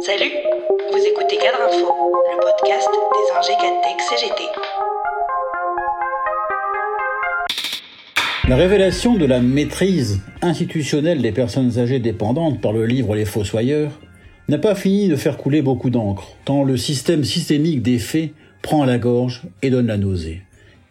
[0.00, 0.32] Salut,
[0.92, 1.92] vous écoutez Cadre Info,
[2.30, 3.52] le podcast des ingé
[3.82, 4.42] Tech CGT.
[8.48, 13.98] La révélation de la maîtrise institutionnelle des personnes âgées dépendantes par le livre Les Fossoyeurs
[14.48, 18.30] n'a pas fini de faire couler beaucoup d'encre, tant le système systémique des faits
[18.62, 20.42] prend à la gorge et donne la nausée.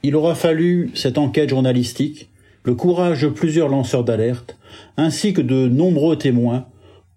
[0.04, 2.30] Il aura fallu cette enquête journalistique,
[2.64, 4.58] le courage de plusieurs lanceurs d'alerte,
[4.98, 6.68] ainsi que de nombreux témoins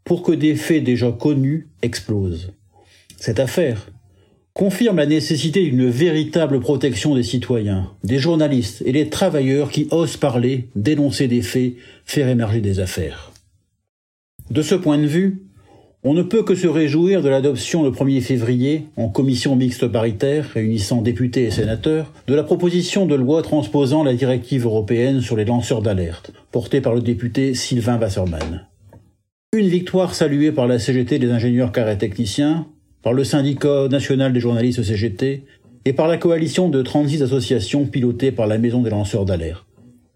[0.04, 2.52] pour que des faits déjà connus explosent.
[3.16, 3.91] Cette affaire
[4.54, 10.16] confirme la nécessité d'une véritable protection des citoyens, des journalistes et des travailleurs qui osent
[10.16, 11.74] parler, dénoncer des faits,
[12.05, 13.32] faire émerger des affaires.
[14.50, 15.44] De ce point de vue,
[16.02, 20.48] on ne peut que se réjouir de l'adoption le 1er février, en commission mixte paritaire
[20.55, 25.44] réunissant députés et sénateurs, de la proposition de loi transposant la directive européenne sur les
[25.44, 28.66] lanceurs d'alerte, portée par le député Sylvain Wasserman.
[29.52, 32.68] Une victoire saluée par la CGT des ingénieurs carré techniciens,
[33.02, 35.42] par le syndicat national des journalistes CGT
[35.84, 39.66] et par la coalition de 36 associations pilotées par la Maison des lanceurs d'alerte.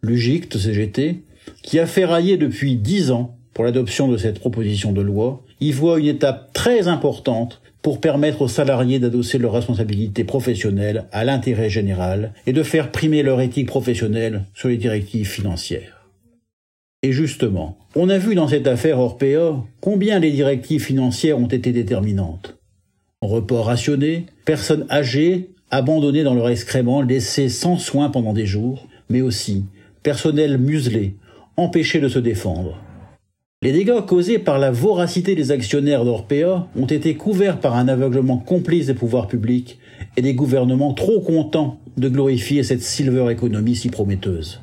[0.03, 1.23] L'UGICT CGT,
[1.65, 5.73] qui a fait railler depuis dix ans pour l'adoption de cette proposition de loi, y
[5.73, 11.71] voit une étape très importante pour permettre aux salariés d'adosser leurs responsabilités professionnelles à l'intérêt
[11.71, 16.04] général et de faire primer leur éthique professionnelle sur les directives financières.
[17.05, 21.71] Et justement, on a vu dans cette affaire Orpea combien les directives financières ont été
[21.71, 22.57] déterminantes.
[23.21, 29.21] Report rationné, personnes âgées abandonnées dans leur excrément, laissées sans soins pendant des jours, mais
[29.21, 29.67] aussi
[30.03, 31.17] personnel muselé,
[31.59, 32.79] empêché de se défendre.
[33.61, 38.39] Les dégâts causés par la voracité des actionnaires d'Orpea ont été couverts par un aveuglement
[38.39, 39.79] complice des pouvoirs publics
[40.17, 44.63] et des gouvernements trop contents de glorifier cette silver économie si prometteuse.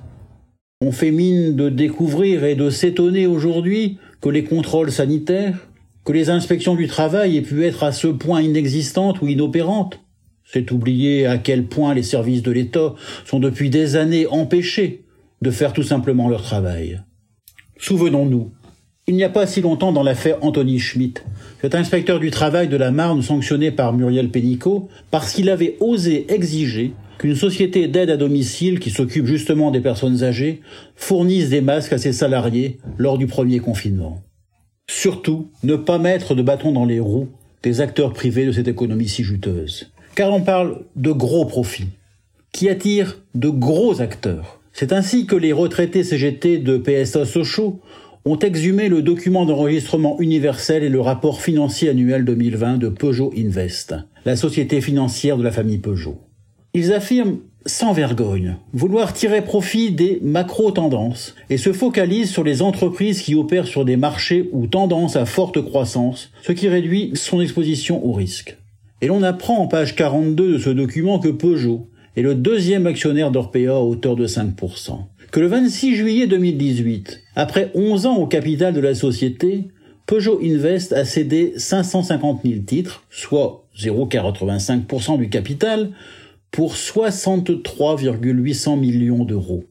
[0.84, 5.68] On fait mine de découvrir et de s'étonner aujourd'hui que les contrôles sanitaires,
[6.04, 10.00] que les inspections du travail aient pu être à ce point inexistantes ou inopérantes.
[10.44, 15.06] C'est oublier à quel point les services de l'État sont depuis des années empêchés
[15.44, 17.00] de faire tout simplement leur travail.
[17.78, 18.52] Souvenons-nous,
[19.06, 21.22] il n'y a pas si longtemps dans l'affaire Anthony Schmidt,
[21.62, 26.25] cet inspecteur du travail de la Marne sanctionné par Muriel Pénicaud parce qu'il avait osé
[26.34, 30.62] exiger qu'une société d'aide à domicile qui s'occupe justement des personnes âgées
[30.96, 34.24] fournisse des masques à ses salariés lors du premier confinement.
[34.90, 37.28] Surtout, ne pas mettre de bâton dans les roues
[37.62, 39.92] des acteurs privés de cette économie si juteuse.
[40.16, 41.90] Car on parle de gros profits,
[42.54, 44.60] qui attirent de gros acteurs.
[44.74, 47.81] C'est ainsi que les retraités CGT de PSA Sochaux
[48.26, 53.94] ont exhumé le document d'enregistrement universel et le rapport financier annuel 2020 de Peugeot Invest,
[54.26, 56.18] la société financière de la famille Peugeot.
[56.74, 63.22] Ils affirment sans vergogne vouloir tirer profit des macro-tendances et se focalisent sur les entreprises
[63.22, 68.06] qui opèrent sur des marchés ou tendances à forte croissance, ce qui réduit son exposition
[68.06, 68.58] au risque.
[69.02, 73.31] Et l'on apprend en page 42 de ce document que Peugeot est le deuxième actionnaire
[73.31, 74.98] d'Orpea à hauteur de 5%.
[75.31, 79.70] Que le 26 juillet 2018, après 11 ans au capital de la société,
[80.06, 85.92] Peugeot Invest a cédé 550 000 titres, soit 0,85% du capital,
[86.51, 89.63] pour 63,800 millions d'euros.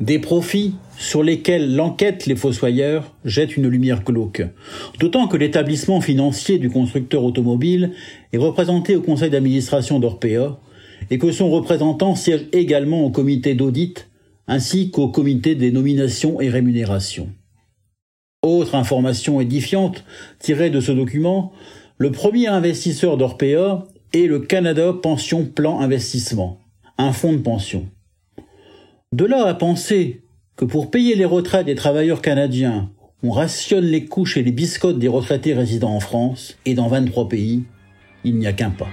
[0.00, 4.42] Des profits sur lesquels l'enquête Les Fossoyeurs jette une lumière glauque,
[5.00, 7.92] d'autant que l'établissement financier du constructeur automobile
[8.32, 10.58] est représenté au conseil d'administration d'Orpea
[11.10, 14.08] et que son représentant siège également au comité d'audit
[14.46, 17.28] ainsi qu'au comité des nominations et rémunérations.
[18.42, 20.04] Autre information édifiante
[20.38, 21.52] tirée de ce document,
[21.98, 26.58] le premier investisseur d'Orpea et le Canada Pension Plan Investissement,
[26.96, 27.86] un fonds de pension.
[29.12, 30.22] De là à penser
[30.56, 32.90] que pour payer les retraites des travailleurs canadiens,
[33.22, 37.28] on rationne les couches et les biscottes des retraités résidant en France et dans 23
[37.28, 37.64] pays,
[38.24, 38.88] il n'y a qu'un pas.